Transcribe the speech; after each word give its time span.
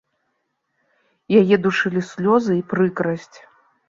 Яе 1.41 1.55
душылі 1.65 2.01
слёзы 2.11 2.57
і 2.61 2.65
прыкрасць. 2.73 3.37